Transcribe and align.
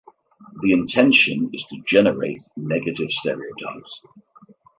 The 0.63 0.71
intention 0.73 1.51
is 1.53 1.63
to 1.65 1.79
generate 1.85 2.41
negative 2.57 3.11
stereotypes. 3.11 4.01